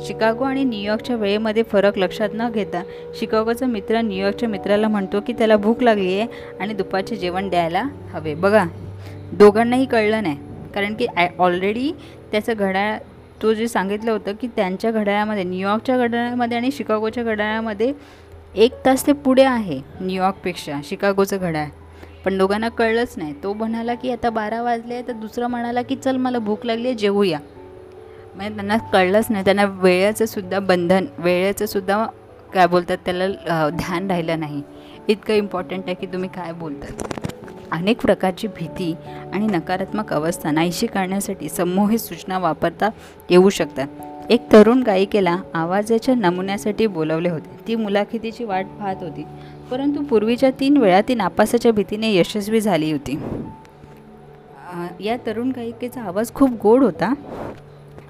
शिकागो 0.06 0.44
आणि 0.44 0.64
न्यूयॉर्कच्या 0.64 1.16
वेळेमध्ये 1.16 1.62
फरक 1.62 1.98
लक्षात 1.98 2.28
न 2.34 2.48
घेता 2.50 2.82
शिकागोचा 3.18 3.66
मित्र 3.66 4.00
न्यूयॉर्कच्या 4.00 4.48
मित्राला 4.48 4.88
म्हणतो 4.88 5.20
की 5.26 5.32
त्याला 5.32 5.56
भूक 5.56 5.82
लागली 5.82 6.18
आहे 6.18 6.56
आणि 6.60 6.74
दुपारचे 6.74 7.16
जेवण 7.16 7.48
द्यायला 7.48 7.84
हवे. 8.12 8.34
बघा 8.34 8.64
दोघांनाही 9.32 9.86
कळलं 9.86 10.22
नाही 10.22 10.36
कारण 10.74 10.94
की 10.94 11.06
ऑलरेडी 11.38 11.90
त्याचं 12.32 12.52
घड्याळ 12.56 12.98
तो 13.42 13.52
जे 13.54 13.68
सांगितलं 13.68 14.10
होतं 14.10 14.32
की 14.40 14.46
त्यांच्या 14.56 14.90
घड्याळामध्ये 14.90 15.44
न्यूयॉर्कच्या 15.44 15.96
घड्याळामध्ये 15.98 16.56
आणि 16.56 16.70
शिकागोच्या 16.72 17.24
घड्याळामध्ये 17.24 17.92
एक 18.64 18.74
तास 18.84 19.06
ते 19.06 19.12
पुढे 19.12 19.42
आहे 19.44 19.80
न्यूयॉर्कपेक्षा 20.00 20.80
शिकागोचं 20.84 21.36
घड्याळ. 21.38 21.66
पण 22.24 22.38
दोघांना 22.38 22.68
कळलंच 22.68 23.14
नाही. 23.16 23.32
तो 23.42 23.52
म्हणाला 23.54 23.94
की 23.94 24.10
आता 24.12 24.30
बारा 24.30 24.62
वाजले 24.62 25.00
तर 25.08 25.12
दुसरा 25.12 25.48
म्हणाला 25.48 25.82
की 25.82 25.96
चल 25.96 26.16
मला 26.16 26.38
भूक 26.38 26.64
लागली 26.66 26.88
आहे 26.88 26.96
जेवूया. 26.98 27.38
म्हणजे 28.34 28.54
त्यांना 28.54 28.76
कळलंच 28.92 29.26
नाही. 29.30 29.44
त्यांना 29.44 29.64
वेळेचं 29.64 30.26
सुद्धा 30.26 30.58
बंधन 30.60 31.06
वेळेचं 31.18 31.66
सुद्धा 31.66 32.04
काय 32.54 32.66
बोलतात 32.66 32.98
त्याला 33.04 33.68
ध्यान 33.70 34.10
राहिलं 34.10 34.40
नाही. 34.40 34.62
इतकं 35.08 35.34
इम्पॉर्टंट 35.34 35.82
आहे 35.86 35.94
की 35.94 36.06
तुम्ही 36.06 36.28
काय 36.34 36.52
बोलतात. 36.52 37.45
अनेक 37.72 38.00
प्रकारची 38.00 38.48
भीती 38.48 38.92
आणि 39.32 39.46
नकारात्मक 39.46 40.12
अवस्था 40.12 40.50
नाहीशी 40.50 40.86
करण्यासाठी 40.86 41.48
समूहित 41.48 41.98
सूचना 41.98 42.38
वापरता 42.38 42.88
येऊ 43.30 43.48
शकतात. 43.50 43.86
एक 44.30 44.50
तरुण 44.52 44.82
गायिकेला 44.82 45.36
आवाजाच्या 45.54 46.14
नमुन्यासाठी 46.14 46.86
बोलवले 46.86 47.28
होते. 47.28 47.58
ती 47.68 47.74
मुलाखतीची 47.74 48.44
वाट 48.44 48.66
पाहत 48.78 49.02
होती 49.02 49.24
परंतु 49.70 50.02
पूर्वीच्या 50.02 50.50
तीन 50.60 50.76
वेळा 50.76 51.00
ती 51.08 51.14
नापासाच्या 51.14 51.72
भीतीने 51.72 52.12
यशस्वी 52.14 52.60
झाली 52.60 52.90
होती. 52.92 53.18
या 55.00 55.16
तरुण 55.26 55.50
गायिकेचा 55.56 56.02
आवाज 56.02 56.32
खूप 56.34 56.50
गोड 56.62 56.82
होता 56.82 57.12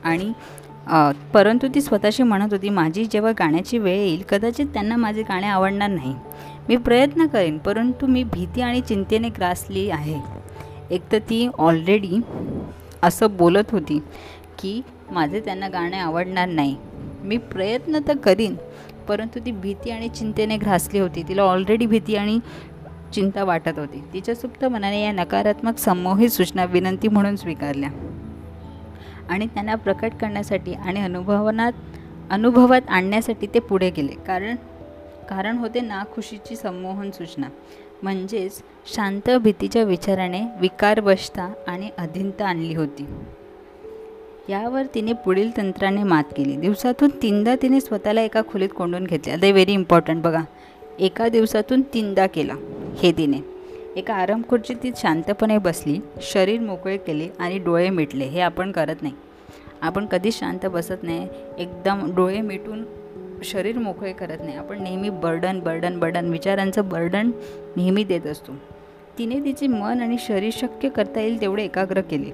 आणि 0.05 0.33
परंतु 1.35 1.69
ती 1.75 1.81
स्वतःशी 1.81 2.23
म्हणत 2.23 2.53
होती 2.53 2.69
माझी 2.69 3.05
जेव्हा 3.05 3.33
गाण्याची 3.39 3.79
वेळ 3.79 3.97
येईल 3.97 4.23
कदाचित 4.29 4.67
त्यांना 4.75 4.97
माझे 4.97 5.23
गाणे 5.23 5.47
आवडणार 5.47 5.89
नाही. 5.89 6.15
मी 6.69 6.77
प्रयत्न 6.77 7.27
करेन 7.27 7.59
परंतु 7.59 8.07
मी 8.07 8.23
भीती 8.25 8.61
आणि 8.61 8.81
चिंतेने 8.81 9.29
ग्रासली 9.29 9.91
आहे. 9.91 10.21
एक 10.91 11.03
तर 11.13 11.19
ती 11.19 11.49
ऑलरेडी 11.59 12.21
असं 13.03 13.37
बोलत 13.37 13.71
होती 13.73 13.99
की 14.59 14.81
माझे 15.11 15.41
त्यांना 15.41 15.69
गाणे 15.69 15.97
आवडणार 15.97 16.49
नाही. 16.49 16.77
मी 17.23 17.37
प्रयत्न 17.37 17.99
तर 18.09 18.17
करीन 18.17 18.55
परंतु 19.09 19.41
ती 19.47 19.51
भीती 19.51 19.91
आणि 19.91 20.09
चिंतेने 20.09 20.57
घासली 20.57 20.99
होती. 20.99 21.23
तिला 21.23 21.43
ऑलरेडी 21.43 21.87
भीती 21.87 22.17
आणि 22.17 22.39
चिंता 23.15 23.45
वाटत 23.45 23.79
होती. 23.79 24.03
तिच्या 24.13 24.35
सुप्त 24.35 24.65
मनाने 24.65 25.03
या 25.05 25.13
नकारात्मक 25.13 25.79
समूहित 25.79 26.31
सूचना 26.31 26.65
विनंती 26.65 27.09
म्हणून 27.09 27.37
स्वीकारल्या. 27.37 27.91
आणि 29.31 29.47
त्यांना 29.47 29.75
प्रकट 29.75 30.13
करण्यासाठी 30.21 30.75
आणि 30.75 31.01
अनुभवनात 31.01 31.73
अनुभवात 32.31 32.89
आणण्यासाठी 32.89 33.47
ते 33.47 33.59
पुढे 33.59 33.91
गेले. 33.91 34.13
कारण 34.27 34.57
कारण 35.29 35.59
होते 35.59 35.81
नाखुशीची 35.81 36.57
संमोहन 36.57 37.11
सूचना. 37.11 37.47
म्हणजेच 38.03 38.63
शांत 38.95 39.31
भीतीच्या 39.31 39.83
विचाराने 39.83 40.41
विकारवशता 40.61 41.53
आणि 41.67 41.91
अधीनता 41.99 42.47
आणली 42.47 42.75
होती. 42.75 43.07
यावर 44.49 44.83
तिने 44.95 45.13
पुढील 45.13 45.57
तंत्राने 45.57 46.03
मात 46.03 46.25
केली. 46.37 46.57
दिवसातून 46.57 47.09
तीनदा 47.23 47.55
तिने 47.63 47.81
स्वतःला 47.81 48.21
एका 48.21 48.43
खोलीत 48.49 48.69
कोंडून 48.77 49.05
घेतले. 49.05 49.33
आता 49.33 49.51
व्हेरी 49.51 49.73
इम्पॉर्टंट 49.73 50.23
बघा. 50.23 50.41
एका 50.99 51.29
दिवसातून 51.29 51.83
तीनदा 51.83 52.27
केला. 52.27 52.55
हे 52.99 53.13
तिने. 53.13 53.39
एका 53.97 54.15
आराम 54.15 54.43
खुर्चीत 54.49 54.77
ती 54.83 54.91
शांतपणे 54.97 55.59
बसली. 55.59 56.01
शरीर 56.23 56.61
मोकळे 56.61 56.97
केले 56.97 57.29
आणि 57.39 57.59
डोळे 57.59 57.91
मिटले. 57.91 58.25
हे 58.25 58.41
आपण 58.41 58.73
करत 58.73 58.97
नाही. 59.03 59.15
आपण 59.81 60.07
कधीच 60.07 60.39
शांत 60.39 60.67
बसत 60.67 61.03
नाही. 61.03 61.29
एकदम 61.59 62.15
डोळे 62.15 62.41
मिटून 62.41 62.85
शरीर 63.47 63.79
मोकळे 63.79 64.13
करत 64.13 64.39
नाही. 64.45 64.57
आपण 64.57 64.83
नेहमी 64.83 65.11
बर्डन 65.11 65.61
बर्डन 65.61 65.99
बर्डन 65.99 66.31
विचारांचं 66.31 66.89
बर्डन 66.89 67.31
नेहमी 67.77 68.05
देत 68.05 68.27
असतो. 68.27 68.53
तिने 69.19 69.39
तिचे 69.45 69.67
मन 69.67 70.01
आणि 70.03 70.17
शरीर 70.21 70.51
शक्य 70.53 70.89
करता 70.89 71.21
येईल 71.21 71.41
तेवढे 71.41 71.65
एकाग्र 71.65 72.01
केले. 72.01 72.31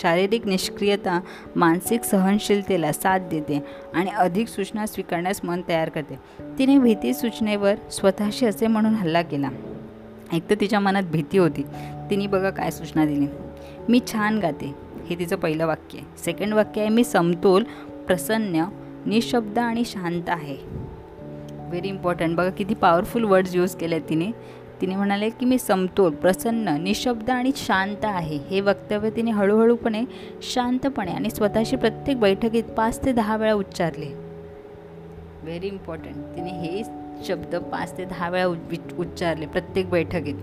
शारीरिक 0.00 0.46
निष्क्रियता 0.46 1.20
मानसिक 1.56 2.04
सहनशीलतेला 2.04 2.92
साथ 2.92 3.18
देते 3.18 3.62
आणि 3.94 4.10
अधिक 4.10 4.48
सूचना 4.48 4.86
स्वीकारण्यास 4.86 5.40
मन 5.44 5.62
तयार 5.68 5.88
करते. 5.88 6.18
तिने 6.58 6.78
भीती 6.78 7.14
सूचनेवर 7.14 7.74
स्वतःशी 7.90 8.46
असे 8.46 8.66
म्हणून 8.66 8.94
हल्ला 8.94 9.22
केला. 9.22 9.50
एक 10.32 10.50
तर 10.50 10.54
तिच्या 10.60 10.80
मनात 10.80 11.02
भीती 11.02 11.38
होती. 11.38 11.62
तिने 12.10 12.26
बघा 12.26 12.50
काय 12.50 12.70
सूचना 12.70 13.04
दिली. 13.06 13.26
मी 13.88 14.00
छान 14.06 14.38
गाते 14.38 14.74
हे 15.06 15.18
तिचं 15.18 15.36
पहिलं 15.36 15.66
वाक्य 15.66 15.98
आहे. 15.98 16.06
सेकंड 16.24 16.54
वाक्य 16.54 16.80
आहे 16.80 16.90
मी 16.90 17.04
समतोल 17.04 17.64
प्रसन्न 18.06 18.64
निशब्द 19.06 19.58
आणि 19.58 19.82
शांत 19.84 20.28
आहे. 20.28 20.56
व्हेरी 21.68 21.88
इम्पॉर्टंट 21.88 22.36
बघा 22.36 22.50
किती 22.50 22.74
पॉवरफुल 22.74 23.24
वर्ड्स 23.24 23.54
यूज 23.54 23.74
केले 23.74 23.98
तिने. 24.00 24.30
तिने 24.80 24.96
म्हणाले 24.96 25.28
की 25.30 25.46
मी 25.46 25.58
समतोल 25.58 26.14
प्रसन्न 26.14 26.76
निशब्द 26.80 27.30
आणि 27.30 27.52
शांत 27.56 28.04
आहे. 28.04 28.38
हे 28.50 28.60
वक्तव्य 28.60 29.10
तिने 29.10 29.30
हळूहळूपणे 29.30 30.02
शांतपणे 30.42 31.12
आणि 31.12 31.30
स्वतःशी 31.30 31.76
प्रत्येक 31.76 32.20
बैठकीत 32.20 32.64
पाच 32.76 33.04
ते 33.04 33.12
दहा 33.12 33.36
वेळा 33.36 33.52
उच्चारले. 33.52 34.12
व्हेरी 35.42 35.66
इम्पॉर्टंट 35.66 36.36
तिने 36.36 36.50
हे 36.50 36.82
शब्द 37.24 37.56
पाच 37.56 37.96
ते 37.98 38.04
दहा 38.04 38.28
वेळा 38.28 38.46
उच्चारले 38.98 39.46
प्रत्येक 39.46 39.90
बैठकीत. 39.90 40.34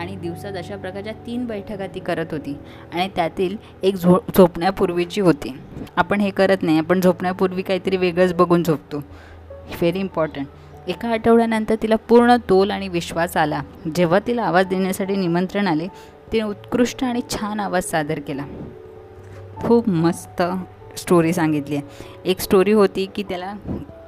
आणि 0.00 0.14
दिवसात 0.16 0.56
अशा 0.56 0.76
प्रकारच्या 0.76 1.12
तीन 1.26 1.44
बैठका 1.46 1.86
ती 1.86 2.00
करत 2.00 2.26
होती. 2.30 2.56
आणि 2.94 3.08
त्यातील 3.16 3.56
एक 3.82 3.94
झो 3.94 4.18
झोपण्यापूर्वीची 4.36 5.20
होती. 5.20 5.54
आपण 5.96 6.20
हे 6.20 6.30
करत 6.30 6.62
नाही 6.62 6.78
आपण 6.78 7.00
झोपण्यापूर्वी 7.00 7.62
काहीतरी 7.62 7.96
वेगळंच 7.96 8.34
बघून 8.34 8.62
झोपतो. 8.62 8.98
व्हेरी 8.98 10.00
इम्पॉर्टंट 10.00 10.46
एका 10.88 11.08
आठवड्यानंतर 11.08 11.74
तिला 11.82 11.96
पूर्ण 12.08 12.36
तोल 12.48 12.70
आणि 12.70 12.88
विश्वास 12.88 13.36
आला. 13.36 13.60
जेव्हा 13.96 14.18
तिला 14.26 14.42
आवाज 14.42 14.66
देण्यासाठी 14.66 15.16
निमंत्रण 15.16 15.66
आले 15.66 15.86
तिने 16.32 16.44
उत्कृष्ट 16.44 17.04
आणि 17.04 17.20
छान 17.30 17.60
आवाज 17.60 17.84
सादर 17.84 18.18
केला. 18.18 18.44
खूप 19.56 19.88
मस्त 19.88 20.42
स्टोरी 20.96 21.32
सांगितली 21.32 21.76
आहे. 21.76 21.84
एक 22.24 22.40
स्टोरी 22.40 22.72
होती 22.72 23.06
की 23.06 23.22
त्याला 23.22 23.54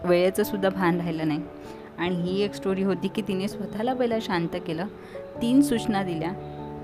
वेळेचंसुद्धा 0.05 0.69
भान 0.69 0.97
राहिलं 0.97 1.29
नाही. 1.29 1.41
आणि 1.99 2.15
ही 2.23 2.43
एक 2.43 2.55
स्टोरी 2.55 2.83
होती 2.83 3.09
की 3.09 3.23
तिने 3.23 3.49
स्वतःला 3.49 3.95
पहिला 3.95 4.19
शांत 4.21 4.57
केलं. 4.67 4.87
तीन 5.43 5.61
सूचना 5.62 6.03
दिल्या 6.03 6.33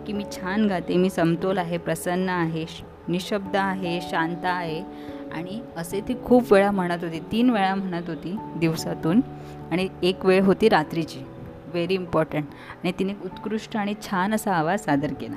की 0.06 0.12
मी 0.12 0.24
छान 0.32 0.66
गाते 0.66 0.96
मी 0.96 1.10
समतोल 1.10 1.58
आहे 1.58 1.78
प्रसन्न 1.78 2.28
आहे 2.28 2.64
निशब्द 3.08 3.56
आहे 3.56 4.00
शांत 4.00 4.44
आहे. 4.44 4.82
आणि 5.34 5.60
असे 5.76 6.00
ती 6.00 6.14
खूप 6.24 6.52
वेळा 6.52 6.70
म्हणत 6.70 7.02
होती 7.02 7.18
तीन 7.32 7.50
वेळा 7.50 7.74
म्हणत 7.74 8.08
होती 8.08 8.36
दिवसातून. 8.56 9.20
आणि 9.70 9.88
एक 10.02 10.24
वेळ 10.26 10.42
होती 10.42 10.68
रात्रीची. 10.68 11.18
व्हेरी 11.66 11.94
इम्पॉर्टंट 11.94 12.44
आणि 12.82 12.92
तिने 12.98 13.12
उत्कृष्ट 13.24 13.76
आणि 13.76 13.94
छान 14.02 14.34
असा 14.34 14.54
आवाज 14.54 14.80
सादर 14.80 15.12
केला. 15.12 15.36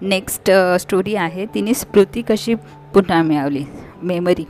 नेक्स्ट 0.00 0.50
स्टोरी 0.80 1.14
आहे. 1.14 1.46
तिने 1.46 1.74
स्मृती 1.74 2.22
कशी 2.22 2.54
पुन्हा 2.94 3.22
मिळवली? 3.22 3.64
मेमरी 4.02 4.44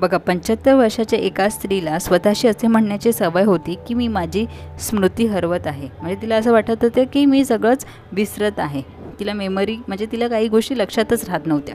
बघा 0.00 0.16
पंच्याहत्तर 0.16 0.74
वर्षाच्या 0.74 1.18
एका 1.18 1.48
स्त्रीला 1.48 1.98
स्वतःशी 1.98 2.48
असे 2.48 2.66
म्हणण्याची 2.66 3.12
सवय 3.12 3.44
होती 3.44 3.74
की 3.88 3.94
मी 3.94 4.08
माझी 4.08 4.46
स्मृती 4.80 5.26
हरवत 5.26 5.66
आहे. 5.66 5.88
म्हणजे 6.00 6.22
तिला 6.22 6.36
असं 6.36 6.52
वाटत 6.52 6.82
होतं 6.82 7.04
की 7.12 7.24
मी 7.24 7.44
सगळंच 7.44 7.86
विसरत 8.12 8.58
आहे. 8.58 8.82
तिला 9.20 9.32
मेमरी 9.32 9.76
म्हणजे 9.76 10.06
तिला 10.12 10.28
काही 10.28 10.48
गोष्टी 10.48 10.78
लक्षातच 10.78 11.24
राहत 11.24 11.46
नव्हत्या. 11.46 11.74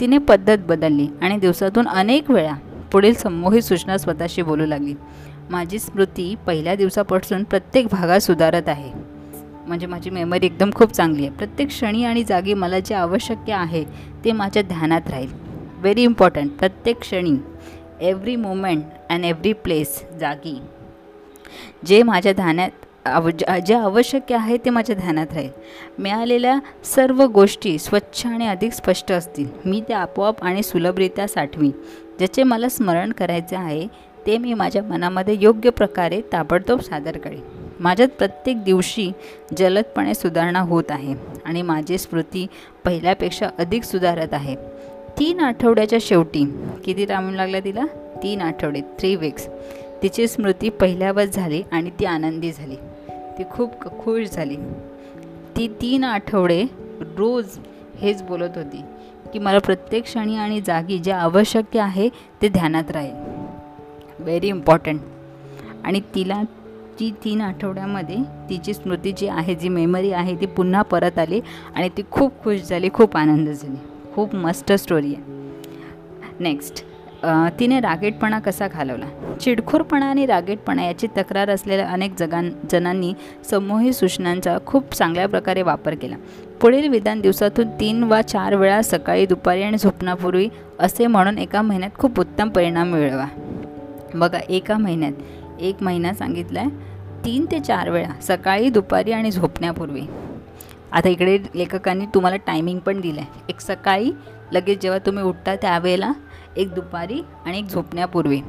तिने 0.00 0.18
पद्धत 0.18 0.58
बदलली 0.58 1.08
आणि 1.22 1.38
दिवसातून 1.38 1.88
अनेक 1.88 2.30
वेळा 2.30 2.54
पुढील 2.92 3.14
संमोहित 3.14 3.62
सूचना 3.62 3.98
स्वतःशी 3.98 4.42
बोलू 4.42 4.66
लागली. 4.66 4.94
माझी 5.50 5.78
स्मृती 5.78 6.34
पहिल्या 6.46 6.74
दिवसापासून 6.74 7.44
प्रत्येक 7.44 7.86
भागात 7.92 8.20
सुधारत 8.20 8.68
आहे. 8.68 8.92
म्हणजे 9.66 9.86
माझी 9.86 10.10
मेमरी 10.10 10.46
एकदम 10.46 10.70
खूप 10.74 10.92
चांगली 10.92 11.26
आहे. 11.26 11.30
प्रत्येक 11.30 11.68
क्षणी 11.68 12.04
आणि 12.04 12.24
जागी 12.24 12.54
मला 12.54 12.78
जे 12.78 12.94
आवश्यक 12.94 13.50
आहे 13.50 13.84
ते 14.24 14.32
माझ्या 14.32 14.62
ध्यानात 14.62 15.10
राहील. 15.10 15.47
व्हेरी 15.80 16.02
इम्पॉर्टंट 16.02 16.50
प्रत्येक 16.58 16.98
क्षणी 17.00 17.36
every 18.00 18.34
moment 18.36 18.84
and 19.10 19.24
every 19.24 19.52
place 19.52 20.02
जागी. 20.20 20.58
जे 21.86 22.02
माझ्या 22.02 22.32
ध्यानात 22.32 23.06
आव 23.06 23.28
जे 23.66 23.74
आवश्यक 23.74 24.32
आहे 24.32 24.56
ते 24.64 24.70
माझ्या 24.70 24.96
ध्यानात 24.96 25.32
राहील. 25.34 25.50
मिळालेल्या 25.98 26.58
सर्व 26.84 27.24
गोष्टी 27.24 27.78
स्वच्छ 27.78 28.26
आणि 28.26 28.46
अधिक 28.46 28.72
स्पष्ट 28.72 29.12
असतील. 29.12 29.46
मी 29.64 29.80
ते 29.88 29.92
आपोआप 29.94 30.44
आणि 30.44 30.62
सुलभरित्या 30.62 31.28
साठवी 31.28 31.70
ज्याचे 32.18 32.42
मला 32.42 32.68
स्मरण 32.68 33.12
करायचे 33.12 33.56
आहे 33.56 33.86
ते 34.26 34.38
मी 34.38 34.54
माझ्या 34.54 34.82
मनामध्ये 34.82 35.36
योग्य 35.40 35.70
प्रकारे 35.70 36.20
ताबडतोब 36.32 36.80
सादर 36.80 37.18
करेन. 37.18 37.40
माझ्यात 37.80 38.08
प्रत्येक 38.08 38.62
दिवशी 38.64 39.10
जलदपणे 39.58 40.14
सुधारणा 40.14 40.60
होत 40.60 40.90
आहे 40.90 41.14
आणि 41.44 41.62
माझी 41.62 41.98
स्मृती 41.98 42.46
पहिल्यापेक्षा 42.84 43.48
अधिक 43.58 43.84
सुधारत 43.84 44.34
आहे. 44.34 44.56
तीन 45.18 45.40
आठवड्याच्या 45.40 45.98
शेवटी. 46.02 46.44
किती 46.84 47.06
रामून 47.06 47.34
लागला 47.34 47.60
तिला? 47.60 47.84
तीन 48.22 48.40
आठवडे. 48.40 48.80
थ्री 48.98 49.14
वीक्स 49.16 49.48
तिची 50.02 50.26
स्मृती 50.28 50.68
पहिल्यावर 50.68 51.24
झाली 51.24 51.62
आणि 51.72 51.90
ती 52.00 52.04
आनंदी 52.04 52.52
झाली. 52.52 52.76
ती 53.38 53.42
खूप 53.50 53.84
खुश 54.00 54.28
झाली. 54.32 54.56
ती 55.56 55.66
तीन 55.80 56.04
आठवडे 56.04 56.62
रोज 57.16 57.58
हेच 58.00 58.22
बोलत 58.22 58.56
होती 58.56 58.82
की 59.32 59.38
मला 59.38 59.58
प्रत्येक 59.58 60.04
क्षणी 60.04 60.36
आणि 60.36 60.60
जागी 60.66 60.98
जे 60.98 61.12
आवश्यक 61.12 61.76
आहे 61.76 62.08
ते 62.42 62.48
ध्यानात 62.48 62.90
राहील. 62.90 63.14
व्हेरी 64.18 64.48
इम्पॉर्टंट 64.48 65.00
आणि 65.84 66.00
तिला 66.14 66.42
ती 67.00 67.10
तीन 67.24 67.40
आठवड्यामध्ये 67.40 68.16
तिची 68.50 68.74
स्मृती 68.74 69.12
जी 69.12 69.28
आहे 69.28 69.54
जी 69.54 69.68
मेमरी 69.68 70.12
आहे 70.12 70.34
ती 70.40 70.46
पुन्हा 70.46 70.82
परत 70.82 71.18
आली 71.18 71.40
आणि 71.74 71.88
ती 71.88 72.02
खूप 72.10 72.42
खुश 72.42 72.60
झाली 72.60 72.88
खूप 72.94 73.16
आनंद 73.16 73.48
झाली. 73.48 73.76
खूप 74.18 74.34
मस्त 74.34 74.72
स्टोरी 74.72 75.14
आहे. 75.14 75.36
नेक्स्ट 76.40 76.82
तिने 77.58 77.78
रागेटपणा 77.80 78.38
कसा 78.38 78.66
घालवला? 78.68 79.06
चिडखोरपणा 79.40 80.06
आणि 80.06 80.24
रागेटपणा 80.26 80.84
याची 80.84 81.06
तक्रार 81.16 81.50
असलेल्या 81.50 81.86
अनेक 81.88 82.14
जगां 82.18 82.42
जणांनी 82.72 83.12
समूही 83.50 83.92
सूचनांचा 83.92 84.56
खूप 84.66 84.94
चांगल्या 84.94 85.28
प्रकारे 85.28 85.62
वापर 85.62 85.94
केला. 85.94 86.16
पुढील 86.60 86.88
विधान 86.88 87.20
दिवसातून 87.20 87.68
तीन 87.80 88.02
वा 88.02 88.20
चार 88.22 88.54
वेळा 88.54 88.82
सकाळी 88.82 89.26
दुपारी 89.26 89.62
आणि 89.62 89.78
झोपण्यापूर्वी 89.78 90.48
असे 90.78 91.06
म्हणून 91.06 91.38
एका 91.38 91.62
महिन्यात 91.62 91.98
खूप 91.98 92.20
उत्तम 92.20 92.48
परिणाम 92.48 92.92
मिळवा. 92.92 93.26
बघा 94.14 94.38
एका 94.48 94.78
महिन्यात 94.78 95.60
एक 95.60 95.82
महिना 95.82 96.14
सांगितला 96.14 96.60
आहे 96.60 96.70
तीन 97.24 97.46
ते 97.52 97.60
चार 97.60 97.90
वेळा 97.90 98.20
सकाळी 98.22 98.70
दुपारी 98.70 99.12
आणि 99.12 99.30
झोपण्यापूर्वी. 99.30 100.02
आता 100.92 101.08
इकडे 101.08 101.38
लेखकांनी 101.54 102.06
तुम्हाला 102.06 102.36
टायमिंग 102.36 102.78
पण 102.78 103.00
दिलं 103.00 103.20
आहे 103.20 103.40
एक 103.48 103.60
सकाळी 103.60 104.10
लगेच 104.52 104.82
जेव्हा 104.82 104.98
तुम्ही 105.06 105.24
उठता 105.24 105.56
त्यावेळेला 105.56 106.12
एक 106.56 106.74
दुपारी 106.74 107.20
आणि 107.46 107.58
एक 107.58 107.64
झोपण्यापूर्वी. 107.64 108.40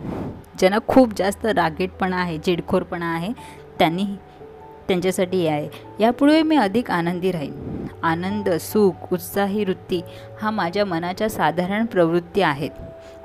ज्यांना 0.60 0.77
खूप 0.88 1.13
जास्त 1.17 1.46
रागेटपणा 1.46 2.17
आहे 2.17 2.38
चिडखोरपणा 2.38 3.13
आहे 3.13 3.31
त्यांनी 3.79 4.05
त्यांच्यासाठी 4.88 5.48
आहे. 5.48 5.69
यापुढे 6.00 6.41
मी 6.43 6.55
अधिक 6.55 6.91
आनंदी 6.91 7.31
राहीन. 7.31 7.86
आनंद 8.03 8.50
सुख 8.50 9.13
उत्साही 9.13 9.63
वृत्ती 9.63 10.01
हा 10.41 10.51
माझ्या 10.51 10.86
मनाच्या 10.86 11.29
साधारण 11.29 11.86
प्रवृत्ती 11.86 12.41
आहेत. 12.41 12.69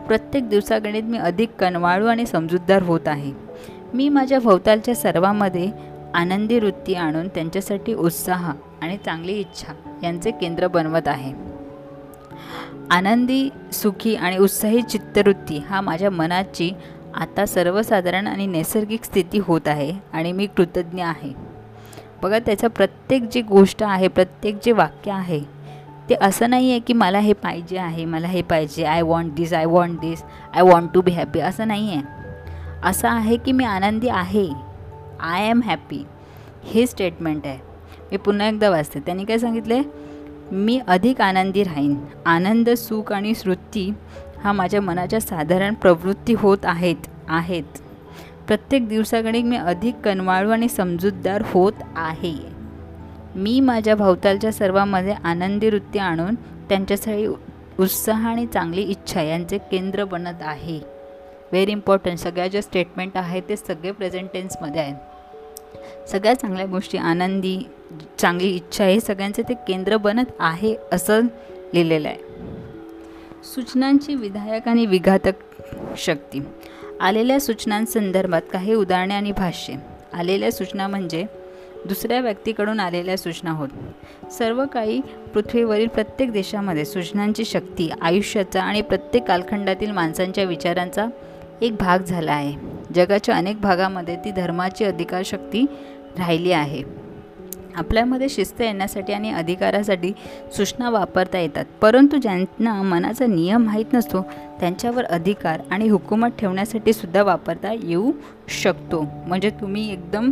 प्रत्येक 0.07 0.49
दिवसागणित 0.49 1.03
मी 1.03 1.19
अधिक 1.19 1.51
कणवाळू 1.59 2.07
आणि 2.07 2.27
समजूतदार 2.27 2.83
होत 2.83 3.09
आहे. 3.09 3.33
मी 3.95 4.09
माझ्या 4.09 4.39
भोवतालच्या 4.41 4.95
सर्वांमध्ये 4.95 5.71
आनंदी 6.15 6.59
वृत्ती 6.59 6.95
आणून 6.95 7.29
त्यांच्यासाठी 7.29 7.95
उत्साह 7.95 8.51
आणि 8.83 8.97
चांगली 8.97 9.33
इच्छा 9.33 9.73
यांचे 10.03 10.31
केंद्र 10.31 10.67
बनवत 10.67 11.09
आहे. 11.09 11.33
आनंदी 12.91 13.49
सुखी 13.73 14.15
आणि 14.15 14.37
उत्साही 14.37 14.83
चित्तवृत्ती 14.83 15.59
हा 15.59 15.81
माझ्या 15.81 16.11
मनाची 16.11 16.71
आता 17.15 17.47
सर्वसाधारण 17.47 18.27
आणि 18.27 18.47
नैसर्गिक 18.47 19.05
स्थिती 19.05 19.39
होत 19.39 19.69
आहे 19.69 19.93
आणि 20.13 20.33
मी 20.33 20.47
कृतज्ञ 20.47 21.03
आहे. 21.03 21.33
बघा 22.23 22.39
त्याचं 22.39 22.69
प्रत्येक 22.69 23.29
जी 23.33 23.43
गोष्ट 23.43 23.83
आहे 23.83 24.09
प्रत्येक 24.09 24.59
जे 24.65 24.73
वाक्य 24.73 25.11
आहे 25.11 25.41
ते 26.11 26.15
असं 26.15 26.51
नाही 26.51 26.71
आहे 26.71 26.81
की 26.81 26.93
मला 26.93 27.19
हे 27.19 27.33
पाहिजे 27.33 27.79
आहे 27.79 28.05
मला 28.05 28.29
हे 28.29 28.43
पाहिजे 28.43 28.85
I 28.85 29.03
want 29.03 29.35
this 29.35 29.53
I 29.53 29.65
want 29.65 30.01
this 30.01 30.23
I 30.55 30.63
want 30.63 30.93
to 30.95 31.01
be 31.01 31.13
happy 31.13 31.41
असं 31.41 31.69
नाही 31.69 31.91
आहे. 31.91 32.03
असं 32.85 33.09
आहे 33.09 33.37
की 33.37 33.53
मी 33.53 33.65
आनंदी 33.65 34.09
आहे. 34.09 34.49
आय 35.21 35.49
एम 35.49 35.63
हॅपी 35.63 36.05
हे 36.65 36.87
स्टेटमेंट 36.87 37.47
आहे. 37.47 37.59
मी 38.11 38.17
पुन्हा 38.17 38.49
एकदा 38.49 38.71
वाचते. 38.71 39.01
त्यांनी 39.01 39.25
काय 39.25 39.39
सांगितले? 39.39 39.81
मी 40.53 40.81
अधिक 40.87 41.21
आनंदी 41.21 41.63
राहीन. 41.63 41.97
आनंद 42.27 42.71
सुख 42.71 43.13
आणि 43.13 43.35
स्मृती 43.35 43.93
हा 44.45 44.53
माझ्या 44.53 44.81
मनाच्या 44.81 45.21
साधारण 45.21 45.75
प्रवृत्ती 45.75 46.35
होत 46.35 46.59
आहेत 46.65 47.07
आहेत. 47.29 47.79
प्रत्येक 48.47 48.89
दिवसाकडे 48.89 49.43
मी 49.43 49.57
अधिक 49.57 49.95
कनवाळू 50.05 50.51
आणि 50.51 50.69
समजूतदार 50.69 51.43
होत 51.47 51.73
आहे. 51.97 52.35
मी 53.37 53.61
माझ्या 53.61 53.97
भोवतालच्या 53.97 54.53
सर्वांमध्ये 54.53 55.15
आनंदी 55.25 55.69
वृत्ती 55.69 55.99
आणून 55.99 56.35
त्यांच्यासाठी 56.69 57.27
उत्साह 57.79 58.29
आणि 58.29 58.47
चांगली 58.47 58.83
इच्छा 58.83 59.23
यांचे 59.23 59.59
केंद्र 59.59 60.05
बनत 60.05 60.43
आहे. 60.43 60.94
व्हेरी 61.55 61.73
इम्पॉर्टंट 61.73 62.19
सगळ्या 62.19 62.47
ज्या 62.49 62.63
स्टेटमेंट 62.63 63.17
आहेत 63.17 63.43
ते 63.49 63.57
सगळे 63.57 63.91
प्रेझेंट 63.91 64.29
टेन्समध्ये 64.33 64.81
आहेत. 64.81 66.09
सगळ्या 66.09 66.35
चांगल्या 66.35 66.67
गोष्टी 66.67 66.99
आनंदी 66.99 67.57
चांगली 68.19 68.49
इच्छा 68.49 68.85
हे 68.85 69.01
सगळ्यांचे 69.01 69.43
ते 69.43 69.55
केंद्र 69.69 69.97
बनत 69.97 70.33
आहे 70.39 70.75
असं 70.93 71.21
लिहिलेलं 71.75 72.09
आहे. 72.09 72.19
सूचनांची 73.45 74.15
विधायक 74.15 74.69
आणि 74.69 74.87
विघातक 74.87 75.45
शक्ती. 75.99 76.41
आलेल्या 77.01 77.41
सूचनांसंदर्भात 77.41 78.43
काही 78.53 78.75
उदाहरणे 78.75 79.15
आणि 79.15 79.33
भाष्ये. 79.33 79.77
आलेल्या 80.13 80.53
सूचना 80.53 80.89
म्हणजे 80.89 81.25
दुसऱ्या 81.87 82.21
व्यक्तीकडून 82.21 82.81
आलेल्या 82.81 83.17
सूचना 83.19 83.51
होत 83.51 84.33
सर्व 84.33 84.65
काही 84.67 85.01
पृथ्वीवरील 85.35 85.89
प्रत्येक 85.89 86.33
देशामध्ये 86.33 86.85
सूचनांची 86.85 87.45
शक्ती 87.45 87.91
आयुष्याचा 88.03 88.63
आणि 88.63 88.83
प्रत्येक 88.83 89.25
कालखंडातील 89.25 89.91
माणसांच्या 89.91 90.45
विचारांचा 90.45 91.07
एक 91.63 91.77
भाग 91.77 91.99
झाला 91.99 92.33
आहे. 92.33 92.55
जगाच्या 92.95 93.37
अनेक 93.37 93.61
भागामध्ये 93.61 94.17
ती 94.17 94.31
धर्माची 94.31 94.85
अधिकारशक्ती 94.85 95.65
राहिली 96.19 96.53
आहे. 96.53 96.83
आपल्यामध्ये 97.77 98.29
शिस्त 98.29 98.61
येण्यासाठी 98.61 99.13
आणि 99.13 99.31
अधिकारासाठी 99.31 100.13
सूचना 100.57 100.91
वापरता 100.91 101.39
येतात. 101.39 101.65
परंतु 101.81 102.17
ज्यांना 102.17 102.83
मनाचा 102.83 103.27
नियम 103.27 103.65
माहीत 103.65 103.95
नसतो 103.95 104.23
त्यांच्यावर 104.61 105.05
अधिकार 105.05 105.61
आणि 105.71 105.89
हुकूमत 105.89 106.29
ठेवण्यासाठी 106.39 106.93
सुद्धा 106.93 107.23
वापरता 107.23 107.73
येऊ 107.73 108.13
शकतो. 108.49 109.05
म्हणजे 109.27 109.51
तुम्ही 109.51 109.93
एकदम 109.93 110.31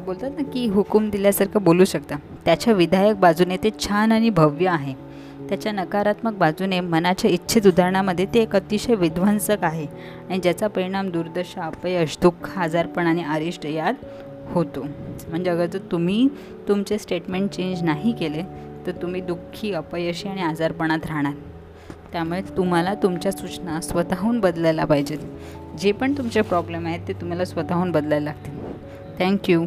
बोलतात 0.00 0.30
ना 0.38 0.50
की 0.52 0.66
हुकूम 0.66 1.10
दिल्यासारखं 1.10 1.62
बोलू 1.62 1.84
शकता. 1.84 2.16
त्याच्या 2.44 2.74
विधायक 2.74 3.16
बाजूने 3.16 3.56
ते 3.56 3.70
छान 3.80 4.12
आणि 4.12 4.30
भव्य 4.30 4.68
आहे. 4.68 5.05
त्याच्या 5.48 5.72
नकारात्मक 5.72 6.32
बाजूने 6.32 6.80
मनाच्या 6.80 7.30
इच्छित 7.30 7.66
उदाहरणामध्ये 7.66 8.26
ते 8.34 8.40
एक 8.40 8.56
अतिशय 8.56 8.94
विध्वंसक 8.94 9.64
आहे 9.64 9.86
आणि 10.28 10.38
ज्याचा 10.38 10.66
परिणाम 10.66 11.10
दुर्दशा 11.10 11.62
अपयश 11.62 12.18
दुःख 12.22 12.58
आजारपण 12.58 13.06
आणि 13.06 13.24
अरिष्ट 13.24 13.66
यात 13.66 13.94
होतो. 14.52 14.82
म्हणजे 15.28 15.50
अगर 15.50 15.66
जर 15.66 15.78
तुम्ही 15.92 16.28
तुमचे 16.68 16.98
स्टेटमेंट 16.98 17.50
चेंज 17.50 17.82
नाही 17.82 18.12
केले 18.12 18.42
तर 18.86 18.92
तुम्ही 19.02 19.20
दुःखी 19.20 19.72
अपयशी 19.72 20.28
आणि 20.28 20.42
आजारपणात 20.42 21.06
राहणार. 21.06 21.32
त्यामुळे 22.12 22.40
तुम्हाला 22.56 22.94
तुमच्या 22.94 23.32
सूचना 23.32 23.80
स्वतःहून 23.80 24.40
बदलायला 24.40 24.84
पाहिजेत. 24.84 25.18
जे 25.78 25.92
पण 25.92 26.12
तुमचे 26.12 26.40
प्रॉब्लेम 26.40 26.86
आहेत 26.86 27.00
ते 27.08 27.12
तुम्हाला 27.12 27.44
स्वतःहून 27.44 27.90
बदलायला 27.90 28.24
लागतील. 28.24 28.54
थँक्यू 29.18 29.64